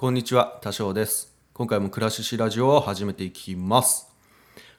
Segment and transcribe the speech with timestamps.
[0.00, 1.36] こんにちは、多少です。
[1.52, 4.06] 今回もクラシシラジオを始めていきます。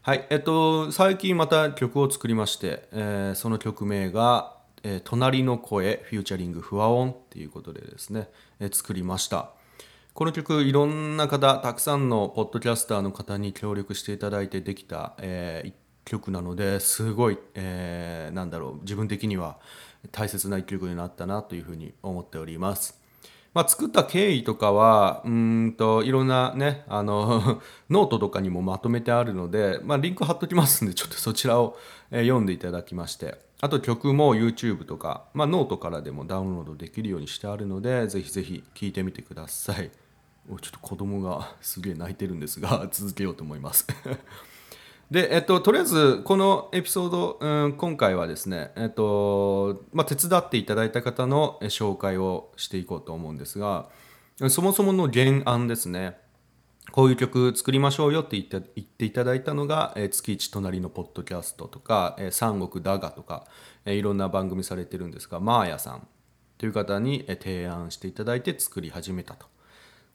[0.01, 8.29] はい、えっと、最近また曲を作りまして、えーその曲名が、えー隣の声、フューチャリング不和音っていうことでですね、
[8.61, 9.49] えー作りました。
[10.13, 15.73] この曲、いろんな方、たくさんのポッドキャスターの方に協力していただいてできた、えー
[16.05, 19.57] 曲なのですごい、えーなんだろう、自分的には
[20.13, 22.98] 大切な一曲になったなというふうに思っております。
[23.53, 31.77] まあ、作った経緯とかはうんといろんなねあの ノートとかにもまとめてあるので、まあ、リンク貼っときますんでちょっとそちらを、
[32.11, 33.49] 読んでいただきまして。
[33.61, 39.91] あと曲も YouTube とか、まあ、ノートからでもダウンロードできるようにしてあるのでぜひぜひ聴いてみてください。
[40.47, 43.85] ちょっと子供がすげえ泣いてるんですが続けようと思います。
[45.11, 53.89] で、えっと、とりあえずこのエピソード、うん、今回はですね、えっとまあ、手伝っていただいた方の紹介をしていこうと思うんですが
[54.49, 56.17] そもそもの原案ですね
[56.91, 63.45] こういう曲作りましょうよって言って言っていただいたのが、えー月一隣のポッドキャストとか、えー三国だがとか、
[63.85, 66.07] えーいろんな番組されてるんですがマーヤさん
[66.57, 69.45] という方に、え提案していただいて作り始めたと。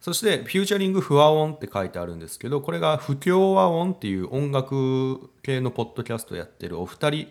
[0.05, 7.29] そして、フューチャリング不和音って書いてあるんですけど、これが不協和音っていう音楽系のポッドキャストをやってるお二人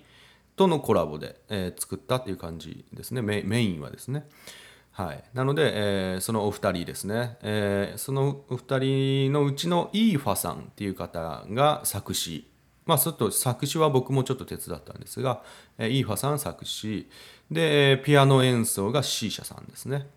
[0.55, 3.21] とのコラボで、えー作ったっていう感じですね。
[3.21, 4.27] メインはですね。
[4.91, 5.23] はい。
[5.35, 7.37] なので、えーそのお二人ですね。
[7.43, 12.49] えーそのお二人のうちのイーファさんっていう方が作詞。
[12.87, 15.43] まあ、ちょっと作詞は僕もちょっと手伝ったんですが、
[15.77, 17.07] えーイーファさん作詞。
[17.51, 20.07] で、ピアノ演奏が C 社さんですね。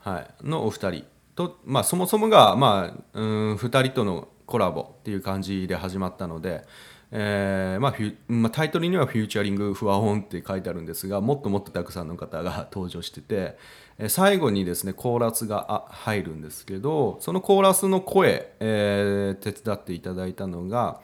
[0.00, 1.04] はい、のお二人
[1.38, 6.64] と、まあ、そもそもが、まあ、うん2人とのコラボっていう感じで始まったので、
[7.12, 13.56] えーまあフまあ、タイトルには「フューチャリング不和音」って書いてあるんですがもっともっとたくさんの方が登場してて、
[13.98, 21.00] えー最後にですねコーラスが入るんですけどそのコーラスの声、えー手伝っていただいたのが、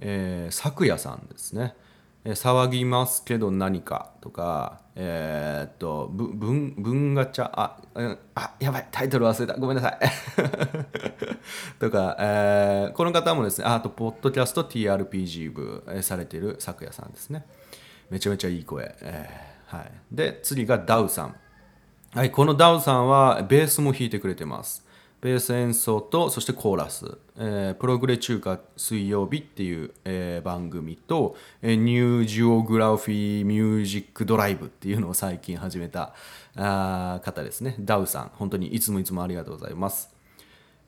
[0.00, 1.74] えー、咲夜さんですね。
[2.24, 9.58] えー騒ぎますけど何かとか、えーっと、ぶ文文ガチャ、あ、うんあ、やばい、タイトル忘れた。
[9.58, 9.98] ごめんなさい。
[11.78, 17.46] とか、えーこの方もですね、あと、ポッドキャスト TRPG 部、えーされている咲夜さんですね。
[18.10, 18.94] めちゃめちゃいい声。
[19.02, 19.92] えーはい。
[20.10, 21.36] で、次がダウさん。
[22.14, 24.87] はい、このダウさんはベースも弾いてくれてます。
[25.20, 27.18] ベース演奏と、そしてコーラス。
[27.36, 36.14] えープログレ中華水曜日っていう、えー番組と、えーニュージオグラフィーミュージックドライブっていうのを最近始めた
[36.54, 37.74] あ方ですね。
[37.80, 38.30] ダウさん。
[38.34, 40.14] 本当にいつもいつもありがとうございます。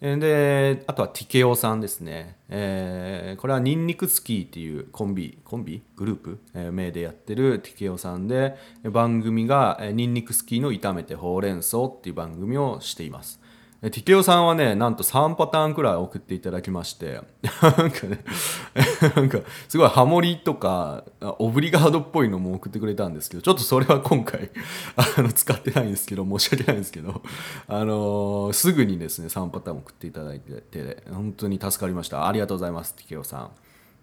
[0.01, 2.37] で、あとはティケオさんですね。
[2.49, 5.83] えーこれはニンニクスキーっていうコンビ、コンビ？
[5.97, 13.41] グループ、えー名でやってるティケオさんで、番組が、ニンニクスキーの炒めてほうれん草っていう番組をしています。
[13.83, 17.23] えティケオさんはね、なんと3パターンくらい送っていただきまして、
[17.63, 18.23] なんかね、
[19.17, 21.05] なんかすごいハモリとか、
[21.39, 24.51] オブリガードっぽいのも送ってくれたんですけど、ちょっとそれは今回、
[25.19, 27.23] あの、使ってないんですけど、申し訳ないんですけど、
[27.69, 32.29] あのーすぐにですね、3パターン送っていただいてて、本当に助かりました。
[32.29, 33.51] ありがとうございます、ティケオさん。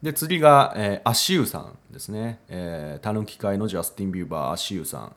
[0.02, 2.40] で、次が、えーアシューさんですね。
[2.50, 5.12] えー、タヌキ界のジャスティン・ビューバー、アシューさん。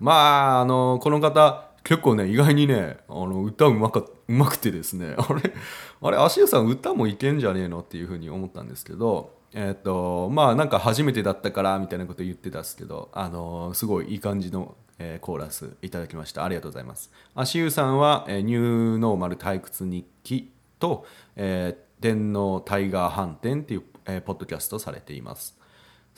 [0.00, 5.54] まあ、あのこの方、結構ね、意外にね、あの歌うまかうまくてですね、 あれ、
[6.02, 16.44] あれ、アシューさん歌もいけんじゃねえのっていうふうに思ったんですけど、えっ、と、まあ、なんか初めてだったから、みたいなこと言ってたんですけど、あのすごいいい感じの、えーコーラスいただきました。
[16.44, 17.10] ありがとうございます。
[17.34, 21.06] アシューさんは、えニューノーマル退屈日記と、
[21.36, 25.57] えー電脳タイガー飯店っていう、えーポッドキャストされています。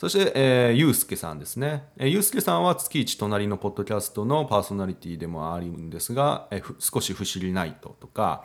[0.01, 1.83] そして、えー、ゆうすけさんですね。
[1.95, 8.43] えー、ゆうすけさんは月一隣のポッドキャストのパーソナリティでもあるんですが、えー少し不思議ナイトとか、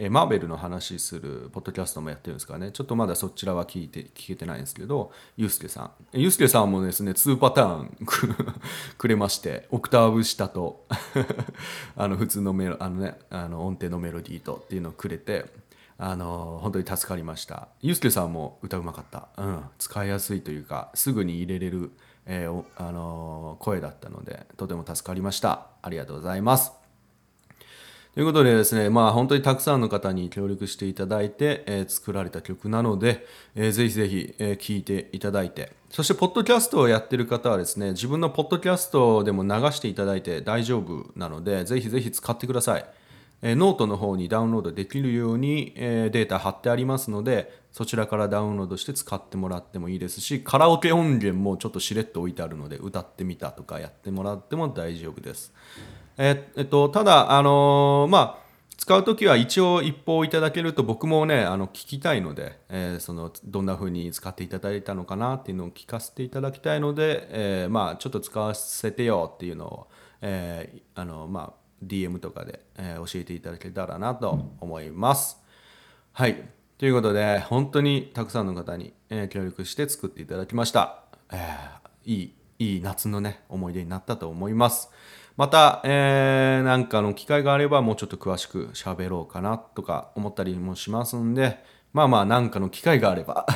[0.00, 2.72] えーマーベルの話するポッドキャストもやってるんですからね。
[2.72, 5.90] ちょっとまだそちらは聞いて、聞けてないんですけど、ゆうすけさん。
[6.12, 8.34] えーゆうすけさんもですね、2パターンく
[8.98, 10.88] くれまして、オクターブ下と、
[11.94, 15.46] あの、普通のメロ、あのね、あの、音程のメロディーとっていうのをくれて、
[15.98, 17.68] あの本当に助かりました。
[17.80, 19.28] ゆうすけさんも歌うまかった。
[19.38, 21.90] うん、使いやすいというか、すぐに入れれる、
[22.26, 25.68] えーあの声だったので、とても助かりました。
[25.82, 26.72] ありがとうございます。
[28.14, 42.84] ということでですね、まあ本当にたくさんの方に協力していただいて、えー作られた曲なので、えーぜひぜひ聴、えー聞いていただいて、そしてポッドキャストをやってる方はですね、自分のポッドキャストでも流していただいて大丈夫なので、ぜひぜひ使ってください。
[43.42, 55.52] えノートの方にダウンロードできるように、えデータ貼ってありますので、そちらからダウンロードして使ってもらってもいいですし、カラオケ音源もちょっとしれっと置いてあるので、歌ってみたとかやってもらっても大丈夫です。
[56.18, 58.46] えっと、ただ、あのーまあ、
[58.76, 69.88] 使う時は一応一報いただけると僕もねあの聞きたいので、えーそのどんな風に使っていただいたのかなっていうのを聞かせていただきたいので、えーまあちょっと使わせてよっていうのを、
[70.20, 75.38] えあのまあ DM とかで、えー教えていただけたらなと思います。
[76.12, 76.48] はい。
[76.78, 81.02] ということで、本当にたくさんの方に、えー協力して作っていただきました。
[81.32, 84.90] えーいい、いい夏のね、思い出になったと思います。
[85.36, 91.62] また、えーなんかの機会があれば、もうちょっと詳しく喋ろうかなとか思ったりもしますんで、
[91.92, 93.46] まあまあ、なんかの機会があれば、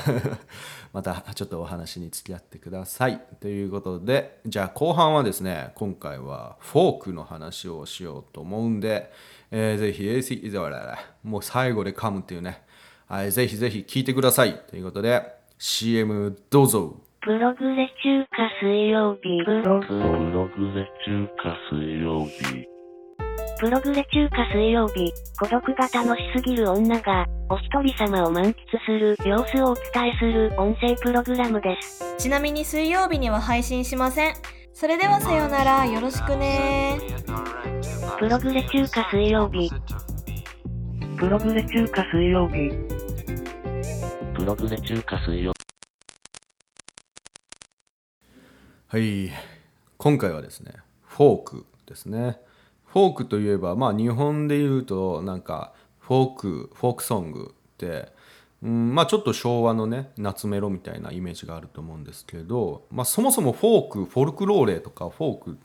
[0.92, 3.20] またちょっとお話に付き合ってください。
[3.40, 9.12] ということで、じゃあ後半はですね、今回はフォークの話をしようと思うんで、
[9.50, 10.50] えーぜひ、ぜひ、
[11.22, 12.62] もう最後で噛むっていうね、
[13.08, 14.54] はい、ぜひぜひ聞いてください。
[14.70, 15.22] ということで、
[15.58, 16.96] CM どうぞ。
[17.22, 22.69] プログレ中華水曜日ブログプログレ中華水曜日。
[23.60, 28.54] プログレ中華水曜日、孤独が楽しすぎる女が、お一人様を満喫
[28.86, 29.84] する様子をお伝
[30.14, 32.16] えする音声プログラムです。
[32.16, 34.34] ちなみに水曜日には配信しません。
[34.72, 36.98] それではさようなら、よろしくね
[38.18, 39.70] プログレ中華水曜日、
[41.18, 42.70] プログレ中華水曜日。
[44.34, 45.52] プログレ中華水曜
[48.86, 49.30] はい。
[49.98, 50.72] 今回はですね、
[51.02, 52.40] フォークですね。
[52.92, 58.12] フォークといえば、まあ日本で言うと、なんか、フォーク、フォークソングって、
[58.62, 65.58] うん、まあちょっと昭和のね、夏メロみたいなイメージがあると思うんですけど、まあそもそもフォーク、フォルクローレとかフォーク、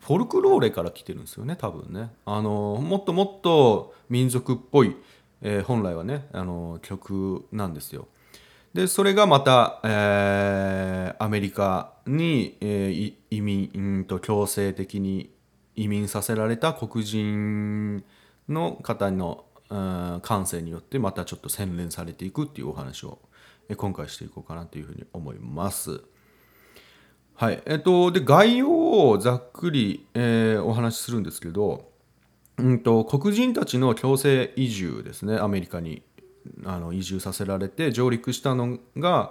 [0.00, 2.10] フォルクローレから来てるんですよね、多分ね。
[2.24, 4.96] あの、もっともっと民族っぽい、
[5.42, 8.08] えー本来はね、あの、曲なんですよ。
[8.74, 15.30] でそれがまた、えーアメリカに、えー移民と強制的に
[15.78, 18.04] 移民させられた黒人
[18.48, 19.44] の方の、
[20.22, 23.18] 感性によってまたちょっと洗練されていくっていうお話を、
[23.76, 26.00] 今回していこうかなというふうに思います。
[27.34, 31.92] はいえっと、で概要をざっくり、えーお話しするんですけど、
[32.56, 36.02] うんと黒人たちの強制移住ですねアメリカに
[36.64, 39.30] あの移住させられて上陸したのが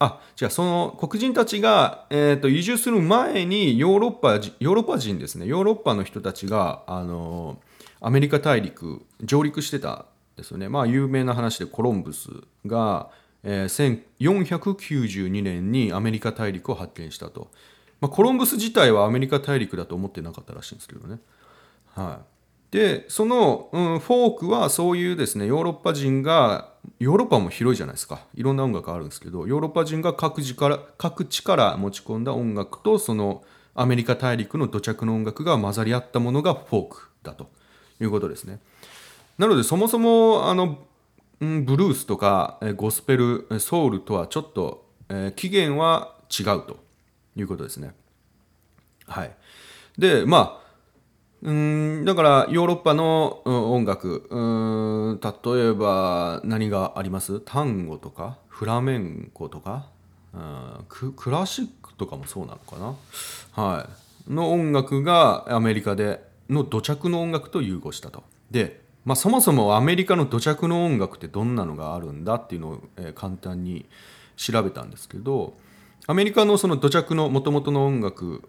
[0.00, 5.46] あ違うその黒人たちが、えー、と移住する前にヨーロッパヨーロッパ人ですね。
[5.46, 7.58] ヨーロッパの人たちがあの
[8.00, 10.04] アメリカ大陸上陸してたん
[10.36, 10.68] ですよね。
[10.68, 12.28] まあ有名な話でコロンブス
[12.66, 13.10] が、
[13.42, 17.50] えー1492年にアメリカ大陸を発見したと、
[18.00, 21.18] まあ、コロンブス自体はアメリカ大陸だと思ってなかったらしいんですけどね。
[21.94, 22.37] はい、
[22.70, 33.42] でその、うん、フォークはそういうですねヨーロッパ人がヨーロッパも広いじゃないですかいろんな音楽あるんですけどヨーロッパ人が各地から各地から持ち込んだ音楽とその
[33.74, 37.48] アメリカ大陸の土着の音楽が混ざり合ったものがフォークだと
[38.00, 38.58] いうことですね。
[39.38, 40.78] なのでそもそもあの、
[41.40, 46.78] うん、ブルースとかゴスペルソウルとはちょっと、えー起源は違うと
[47.36, 47.94] いうことですね。
[49.06, 49.34] はい、
[49.96, 50.67] でまあ
[51.40, 55.30] うんだからヨーロッパの音楽うん例
[55.68, 57.40] えば何があります？
[57.40, 58.38] 単語とか？
[58.48, 59.86] フラメンコとか？
[60.34, 63.62] うんクラシックとかもそうなのかな？
[63.62, 63.88] は
[64.28, 64.32] い。
[64.32, 68.24] の音楽がアメリカでの土着の音楽と融合したと。
[68.50, 73.86] で、まあ、そもそもアメリカの土着の音楽ってどんなのがあるんだっていうのを、えー簡単に
[74.36, 75.56] 調べたんですけど
[76.06, 78.48] アメリカのその土着の元々の音楽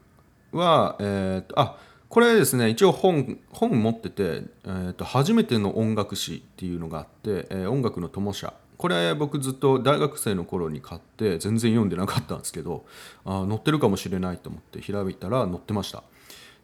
[0.52, 1.78] は、えーとあ
[2.10, 12.86] これですね一応本本持ってて、えーと「初めての音楽史」っていうのがあって「えー音楽の友社」これ僕ずっと大学生の頃に買って全然読んでなかったんですけど
[13.26, 16.04] あ載ってるかもしれないと思って調べたら載ってました。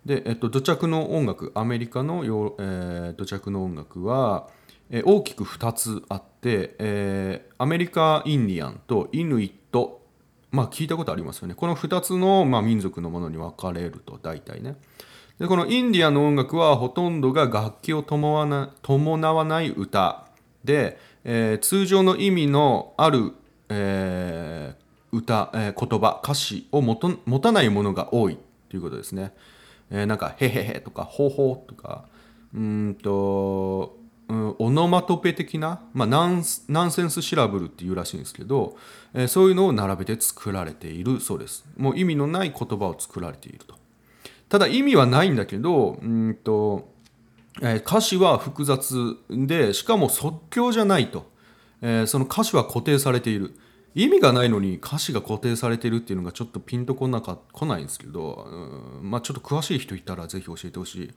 [0.06, 4.48] で、えっと、土着の音楽アメリカの、えー土着の音楽は、
[4.90, 10.02] えー大きく2つあって、えーアメリカインディアンとイヌイット。
[10.52, 11.56] まあ聞いたことありますよね。
[11.56, 14.78] この2つの、まあ、民族のものに分かれると大体ね。
[15.39, 20.27] でこのインディアンの音楽はほとんどが楽器を伴わな伴わない歌
[20.63, 23.34] で、えー通常の意味のある、
[23.70, 28.38] えー歌、えー言葉歌詞をもと持たないものが多い
[28.70, 29.34] ということですね、
[29.92, 32.06] えーなんか「へへへ」とか「ほほ」とか
[32.54, 33.98] うんと、
[34.30, 38.77] うん、オノマトペ的な、まあ、ナンナンセンスシラブルっていうらしいんですけど、
[39.13, 41.65] えーそういうのを並べて作られているそうです。
[41.75, 43.75] もう意味のない言葉を作られていると。
[44.50, 46.90] ただ意味はないんだけどうんと、
[47.62, 51.30] えー歌詞は複雑でしかも即興じゃないと、
[51.82, 53.56] えーその歌詞は固定されている。
[53.98, 58.46] 意味がないのに歌詞が固定されているっていうのがちょっとピンとこなか来ないんですけど、
[59.02, 61.14] うんまあ、ちょっと詳しい人いたらぜひ教えてほしい。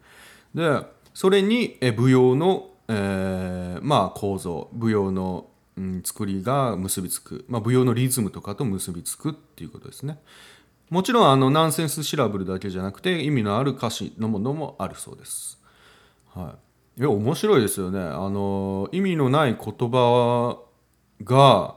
[0.55, 0.83] で
[1.13, 10.19] それに舞踊のえーまあ、構造舞踊の、うん、作りが結びつく、まあ、舞踊のリズムとかと結びつくっていうことですね。
[10.91, 15.59] もちろんあのナンセンスシラブルだけじゃなくて意味のある歌詞のものもあるそうです。
[16.35, 16.55] は
[16.97, 17.01] い。
[17.01, 18.01] いや面白いですよね。
[18.01, 20.59] あの意味のない言葉
[21.23, 21.77] が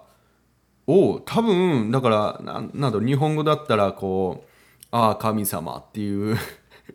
[0.88, 4.50] を多分だからななんだろう日本語だったらこう
[4.92, 6.38] 「ああ神様」っていう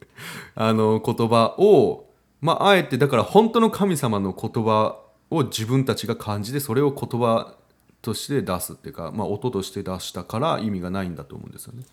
[0.55, 2.07] あの言葉を
[2.41, 7.55] まああえてだから本当の神様の言葉を自分たちが感じてそれを言葉
[8.03, 11.85] として出すっていうか、まあ、音として出したから意味がないんだと思うんですよね。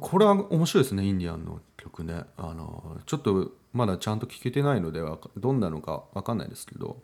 [0.00, 2.24] これは面白いですねインディアンの曲ね。
[2.36, 5.00] あのちょっとまだちゃんと聴けてないので
[5.36, 7.02] どんなのか分かんないですけど、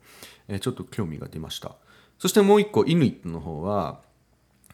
[0.49, 1.77] えーちょっと興味が出ました。
[2.19, 4.01] そしてもう一個イヌイットの方は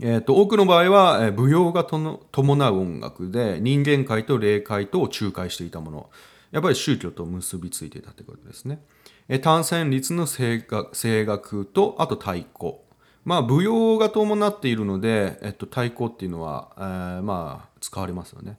[0.01, 6.11] えー、と多くの場合は、えー舞踊がと伴う音楽で人間界と霊界とを仲介していたもの。
[6.51, 8.81] やっぱり宗教と結びついていたということですね、
[9.29, 12.88] えー単線律の声楽声楽とあと太鼓。
[13.29, 18.59] まあ舞踊が伴っているので、えっと、太鼓っていうのは、えーまあ使われますよね。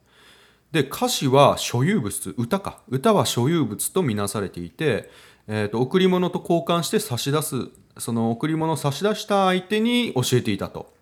[0.71, 2.79] で歌詞は所有物歌か。
[2.87, 5.09] 歌は所有物とみなされていて、
[5.47, 7.55] えーと贈り物と交換して差し出す
[7.97, 10.93] その贈り物を差し出した相手に教えていたと。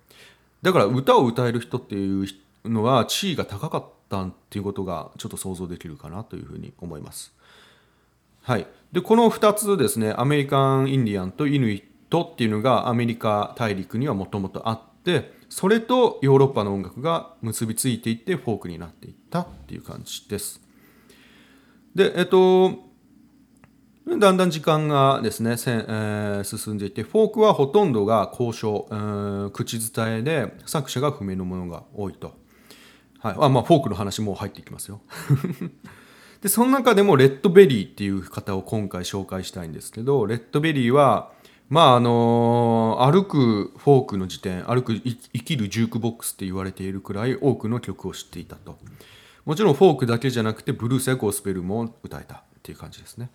[0.62, 2.26] だから歌を歌える人っていう
[2.64, 7.34] のは地位が高かったっていうことがちょっと想像できるかなというふうに思います。
[8.44, 20.62] はい、でこの2つですねアメリカン・インディアンとイヌイットっていうのがアメリカ大陸にはもともとあってそれとヨーロッパの音楽が結びついていってフォークになっていったっていう感じです。
[21.96, 22.88] でえっと
[24.08, 32.38] だんだん時間がですね、せえー進んでいって、フォークはほとんどが交渉、えー口伝えで、作者が不明のものが多いと。
[33.20, 35.02] はい、あまあ、フォークの話も入っていきますよ。
[36.42, 41.34] で、その中でもレッドベリーっていう方を今回紹介したいんですけど、レッドベリーは、
[41.70, 48.78] まああの歩くフォークの辞典、歩く生きるジュークボックスって言われているくらい多くの曲を知っていたと。
[49.46, 53.30] もちろんフォークだけじゃなくて、ブルースやゴスペルも歌えたっていう感じですね。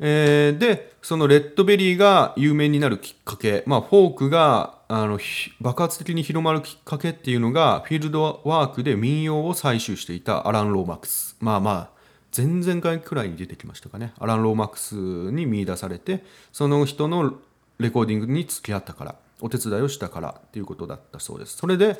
[0.00, 5.18] えーでそのレッドベリーが有名になるきっかけ、まあ、フォークがあの
[5.60, 11.97] 爆発的に広まるきっかけっていうのがフィールドワークで民謡を採集していたアラン・ローマックスまあまあ
[12.36, 14.12] 前々回くらいに出てきましたかね。
[14.18, 17.38] アラン・ローマックスに見出されてその人の
[17.78, 21.56] レコーディングに付き合ったからお手伝いをしたからっていうことだったそうです。
[21.56, 21.98] それで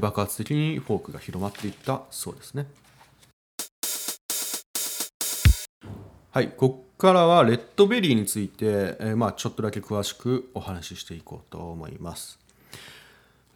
[0.00, 2.66] 爆発的にフォークが広まっていったそうですね。
[6.32, 12.38] はい、ここからはレッドベリーについて、えまあ、ちょっとだけ詳しくお話ししていこうと思います。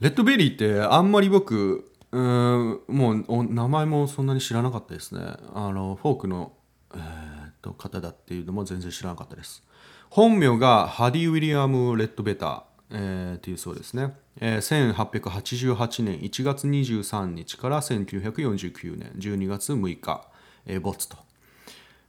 [0.01, 5.21] レッドベリーってあんまり僕もう名前もそんなに知らなかったですね。
[5.55, 6.53] あのフォークの、
[6.95, 9.63] えーと方だっていうのも全然知らなかったです。
[10.11, 14.15] 本名がハディ・ウィリアム・レッドベター、えーっていうそうですね。
[14.41, 20.29] えー1888年1月23日から1949年12月6日、
[20.67, 21.17] えー没と。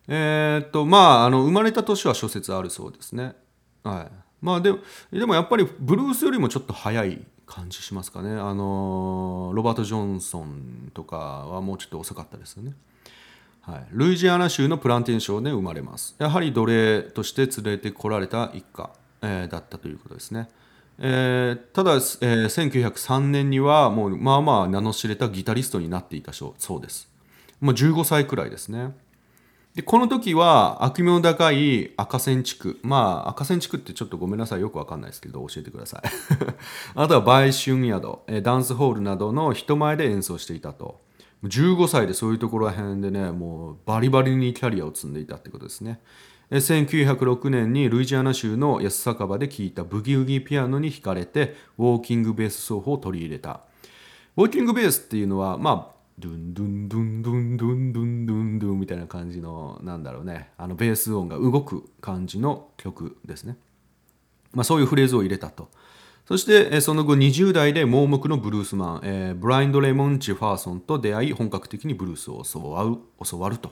[0.08, 3.34] えーっとまああの生まれた年は諸説あるそうですね。
[3.84, 4.12] はい。
[4.42, 4.74] まあで
[5.12, 8.32] でもやっぱりブルースよりもちょっと早い感じしますかね。
[8.32, 12.74] あのロバート・ジョンソンとかはもうちょっと遅かったですよね。
[13.62, 16.16] はい、ルイジアナ州のプランテーションで生まれます。
[16.20, 20.50] やはり奴隷として連れてこられた一家、えーだったということですね。
[21.00, 27.10] えーただ、えー1903年にはもうまあまあ名の知れたギタリストになっていたそうです。
[27.60, 28.96] もう15歳くらいですね。
[29.76, 32.80] でこの時は悪名高い赤線地区。
[32.82, 34.62] まあ赤線地区ってちょっとごめんなさい。
[34.62, 36.02] よくわかんないですけど教えてください。
[36.96, 38.42] あとは売春宿。
[38.42, 41.02] ダンスホールなどの人前で演奏していたと。
[41.44, 46.00] 15歳でそういうところら辺でねもうバリバリにキャリアを積んでいたってことですね。
[46.52, 53.60] 1906年にルイジアナ州の安酒場で聴いたブギウギピアノに惹かれてウォーキングベース奏法を取り入れた。
[54.38, 58.25] ウォーキングベースっていうのはまあドゥンドゥンドゥンドゥンドゥンドゥン
[59.16, 63.58] 感じのなんだろうねあのベース音が動く感じの曲ですね、
[64.54, 65.70] まあ、そういうフレーズを入れたと。
[66.26, 73.72] そしてその後20代で盲目のブルースマン、えーブラインド・レモン・ジファーソンと出会い本格的にブルースを教わる教わると。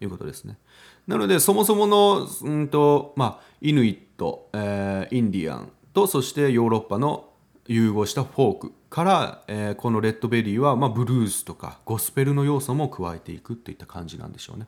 [0.00, 0.58] いうことですね。
[1.06, 7.28] なのでそもそものうんと、まあ、イヌイット、えーインディアンとそしてヨーロッパの
[7.66, 14.66] 融合したフォークから、えーこのレッドベリーは、まあ、ブルースとかゴスペルの要素も加えていくといった感じなんでしょうね。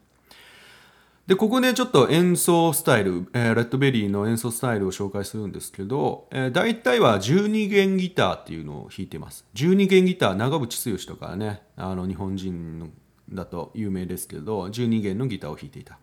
[1.27, 9.45] でここでちょっと演奏スタイル、えーレッドベリーの演奏スタイルを紹介するんですけど、えー、大体は12弦ギターっていうのを弾いてます。
[9.57, 12.93] 12弦ギター長渕剛とかねあの日本人
[13.33, 15.99] だと有名ですけど12弦のギターを弾いていた。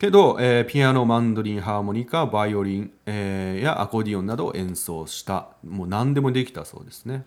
[0.00, 5.50] けど、えーピアノマンドリンハーモニカバイオリン、えーやアコーディオンなどを演奏した。
[5.64, 7.24] もう何でもできたそうですね。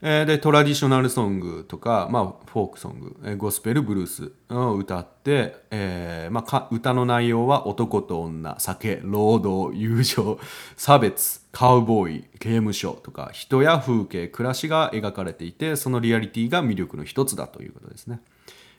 [0.00, 10.40] でトラディショナルソングとか、まあ、フォークソング、ゴスペルブルースを歌って、えーまあ、歌の内容は男と女酒労働友情
[10.76, 18.20] 差別カウボーイ刑務所とか人や風景暮らしが描かれていてそのリアリティが魅力の一つだということですね。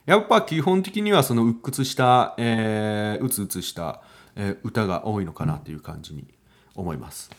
[0.06, 4.02] やっぱ基本的にはその鬱屈した、えーうつうつした、
[4.64, 6.24] 歌が多いのかなという感じに
[6.74, 7.30] 思います。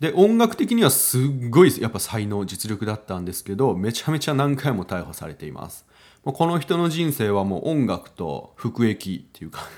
[0.00, 5.86] で音楽的にはすっごいやっぱ才能実力だったんですけどめちゃめちゃ何回も逮捕されています。
[6.24, 9.68] この人の人生はもう音楽と服役っていうか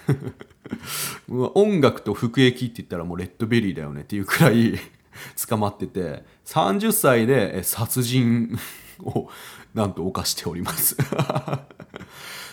[1.28, 4.78] 音楽と服役って言ったらもうレッドベリーだよねっていうくらい
[5.48, 8.56] 捕まってて30歳で殺人
[9.02, 9.28] を
[9.74, 10.96] なんと犯しております。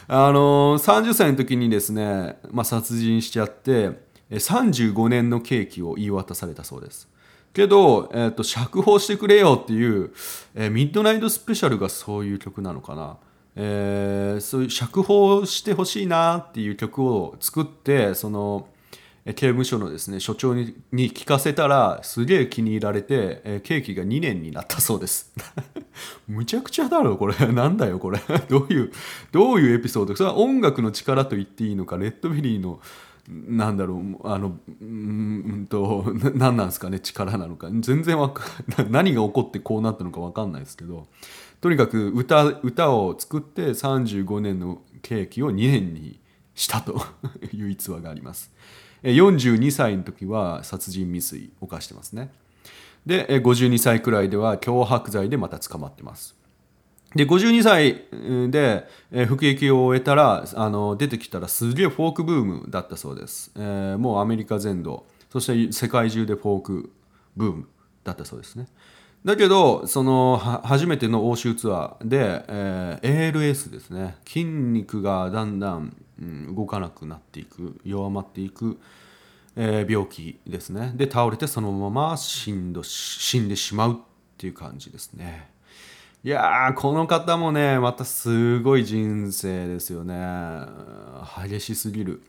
[0.08, 3.91] あの30歳の時にですね、まあ、殺人しちゃって
[4.32, 7.08] 35年の刑期を言い渡されたそうです。
[7.53, 10.12] けど、えー、と釈放してくれよっていう、
[10.55, 13.17] えーミッドナイトスペシャルがそういう曲なのかな、
[13.55, 18.67] えーそういう釈放してほしいなっていう曲を作ってその
[19.25, 25.31] 刑務所のですね所長にに聞かせたらすげえ気に入られて、えー刑期が2年になったそうです。
[26.27, 27.36] むちゃくちゃだろこれ。
[27.53, 28.19] なんだよこれ。
[28.50, 28.91] どういう
[29.31, 30.15] どういうエピソード？
[30.15, 32.79] それは音楽の力と言っていいのかレッドベリーの
[33.27, 37.70] なんだろうあのうんと何なんですかね力なのか。
[37.80, 38.44] 全然わか
[38.89, 41.08] 何が起こってこうなったのか分かんないですけど
[41.62, 46.20] とにかく歌歌を作って35年の刑期を2年に
[46.53, 47.01] したと
[47.53, 48.51] いう逸話があります。
[49.03, 52.32] 42歳の時は殺人未遂を犯してますね。
[53.06, 56.36] で52歳くらいでは脅迫罪でまた捕まってます。
[57.15, 58.05] で52歳
[58.50, 58.88] で
[59.27, 65.05] 服役を終えたらあの出てきたらすげえフォークブームだったそうです、えーもうアメリカ全土。
[65.32, 66.92] そして世界中でフォーク
[67.35, 67.68] ブーム
[68.03, 68.68] だったそうですね。
[69.25, 74.16] だけどその初めての欧州ツアーで、えー ALS ですね。
[74.25, 78.79] 筋肉がだんだん、うん動かなくなっていく弱まっていく、
[79.55, 80.94] えー病気ですね。
[80.96, 82.83] で倒れてそのまま死んで
[83.55, 83.96] しまうっ
[84.38, 85.52] ていう感じですね。
[86.25, 90.16] いやーこの方もねまたすごい人生ですよね。
[91.46, 92.22] 激しすぎる。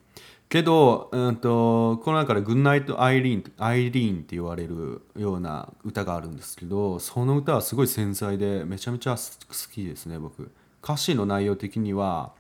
[0.49, 10.51] けど、うん、とこの中で「グッナイト・アイリーン」アイリーンって言われるような歌があるんですけどその歌はすごい繊細でめちゃめちゃ好きですね僕。
[10.83, 12.33] 歌詞の内容的には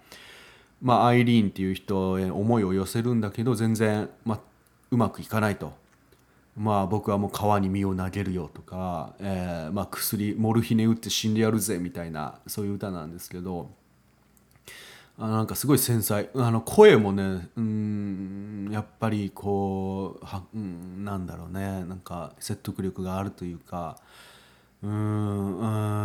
[0.82, 4.40] まあ、アイリーンっていう人へ思いを寄せるんだけど全然、まあ、
[4.90, 5.72] うまくいかないと。
[6.56, 13.70] まあ僕はもう川に身を投げるよとか、えーまあ、薬モルヒネ打って死んでやるぜみたいなそういう歌なんですけど
[15.18, 16.28] あなんかすごい繊細。
[16.34, 21.84] あの声もねうんやっぱりこうは、うん、なんだろうね。
[21.84, 23.96] なんか説得力があるというか
[24.82, 25.58] うん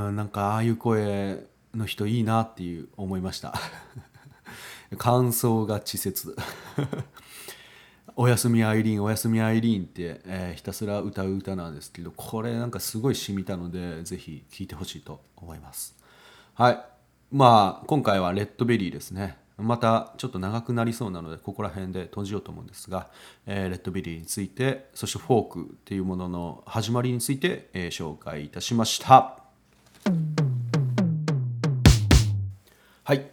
[0.08, 3.54] うんなんかああいう声の人いいなっていう思いました。
[4.98, 6.36] 感想が稚拙。
[8.22, 15.96] おやすみアイリーンおやすみアイリーンって、えーひたすら歌う歌なんですけどこれなんかすごい染みたのでぜひ聴いてほしいと思います。
[16.54, 16.80] はい。
[17.32, 19.38] まあ今回はレッドベリーですね。
[19.58, 23.08] またちょっと長くなりそうなのでここら辺で閉じようと思うんですが、
[23.46, 29.40] えーレッドベリーについてそしてフォークっていうものの始まりについて、えー紹介いたしました。
[33.06, 33.32] はい。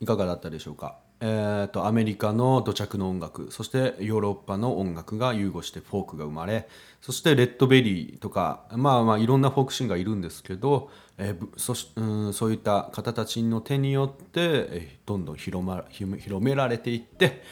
[0.00, 0.96] いかがだったでしょうか？
[1.22, 6.66] えー、とアメリカの土着の音楽そしてヨーロッパの音楽が融合してフォークが生まれ
[7.02, 17.42] そしてレッドベリーとかまあまあいろんなフォークシーンガーいるんですけど、えーそしうんそういった方たちの手によって、えーどんどん広,、ま、広められていって、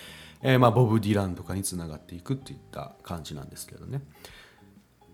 [0.43, 4.03] えーまあ、ボブ・ディランとかにつながっていくっていった感じなんですけどね。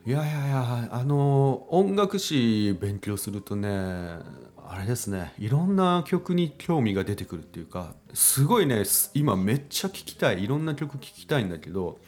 [0.06, 4.18] いやいやいやあの音楽史勉強するとね
[4.66, 5.34] あれですね。
[5.38, 10.42] いろんな曲に興味が出てくるっていうかすごいね今めっちゃ聴きたい。
[10.42, 11.98] いろんな曲聴きたいんだけど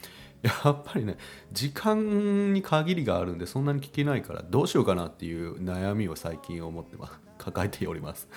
[0.43, 1.19] やっぱりね
[1.53, 7.13] 時間に限りがあるんでそんなに聴けないからどうしようかなっていう悩みを最近思ってます。
[7.39, 8.29] 抱えております。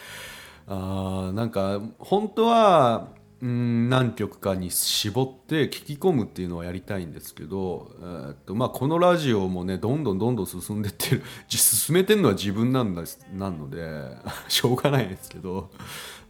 [0.67, 3.07] あーなんか本当は
[3.41, 11.23] うん何曲かに絞って聞き込むっていうのはやりたいんですけど、えーっとまあ、このラジオもねどんどんどんどん進んでってる。
[11.47, 14.17] 進めてるのは自分なんですなので
[14.49, 15.69] しょうがないですけど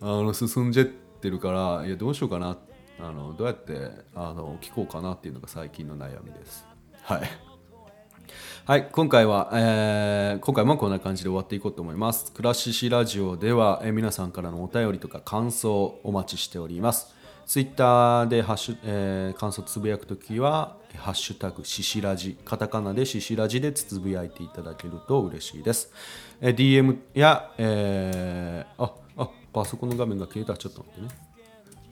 [0.01, 2.57] あの進んじゃってるからいやどうしようかな。
[3.01, 6.67] あのどうやってあの聞こうかなっていうのが最近の悩みです。
[7.01, 7.48] はい。
[8.65, 12.31] はい、今回は、えー今回もこんな感じで終わっていこうと思います。
[12.31, 17.15] クラシシラジオでは、えー皆さんからのお便りとか感想をお待ちしております。
[17.47, 25.91] ツイッターでハッシュ、えー感想つぶやくときは、ハッシュタグししらじ、カタカナでししらじでつぶやいていただけると嬉しいです。
[26.41, 30.55] えー DM や、えーあ、あ、パソコンの画面が消えた。
[30.55, 31.07] ちょっと待ってね。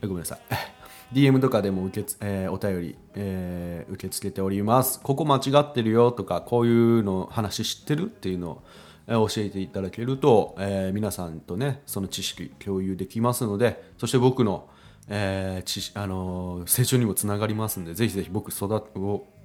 [0.03, 0.76] えごめんなさい。
[1.13, 4.99] DM とかでも受けつ、えーお便り、えー受け付けております。
[5.01, 8.63] ここ間違ってるよとか、こういうの話知ってるっていうのを、
[9.07, 14.67] え教えていただけると、えー皆さんとね、その知識共有できますので、そして僕の、
[15.07, 18.83] えー知あのー成長にもつながりますので、ぜひぜひ僕育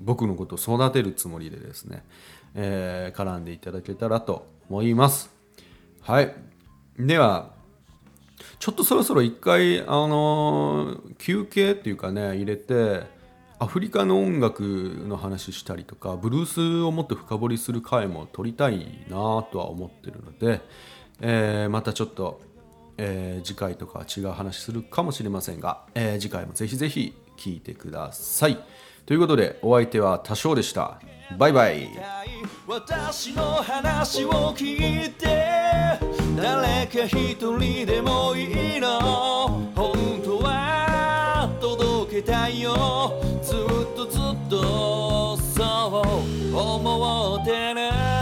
[0.01, 2.03] 僕のことを育てるつもりでですね、
[2.57, 5.31] えー絡んでいただけたらと思います。
[6.01, 6.35] はい。
[6.99, 7.53] では、
[8.63, 13.03] ちょっとそろそろ一回、あのー休憩っていうかね入れて
[13.59, 19.17] アフリカの音楽の話したりとかブルースをもっと深掘りする回も撮りたいな
[19.51, 20.61] とは思ってるので、
[21.21, 22.41] えーまたちょっと、
[22.99, 28.65] えー次回とか違う話するかもしれませんが、え次回もぜひぜひ聞いてください。
[29.07, 31.01] ということでお相手は多少でした。
[31.37, 31.89] バイバイ
[32.69, 39.71] 私の話を聞いて誰か一人でもいいの。
[39.75, 43.21] 本当は届けたいよ。
[43.43, 43.57] ずっ
[43.97, 46.03] とずっとそ
[46.53, 48.22] う思ってる